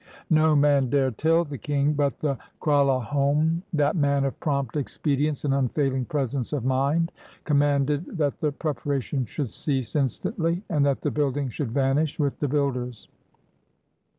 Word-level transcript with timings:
No 0.31 0.55
man 0.55 0.89
dared 0.89 1.19
tell 1.19 1.45
the 1.45 1.59
king. 1.59 1.93
But 1.93 2.21
the 2.21 2.35
Kralahome— 2.59 3.61
that 3.73 3.95
man 3.95 4.25
of 4.25 4.39
prompt 4.39 4.75
expedients 4.75 5.45
and 5.45 5.53
unfailing 5.53 6.05
presence 6.05 6.53
of 6.53 6.65
mind— 6.65 7.11
commanded 7.43 8.17
that 8.17 8.39
the 8.39 8.51
preparation 8.51 9.25
should 9.25 9.49
cease 9.49 9.95
instantly, 9.95 10.63
and 10.69 10.83
that 10.87 11.01
the 11.01 11.11
building 11.11 11.49
should 11.49 11.69
vanish 11.71 12.17
with 12.17 12.39
the 12.39 12.47
builders. 12.47 13.09